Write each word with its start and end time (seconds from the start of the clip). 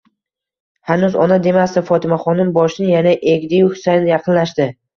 Hanuz 0.91 1.17
ona 1.25 1.37
demasdi. 1.49 1.83
Fotimaxonim 1.91 2.51
boshini 2.57 2.89
yana 2.97 3.15
egdiyu 3.37 3.71
Husayin 3.77 4.13
yaqinlashdi. 4.17 4.71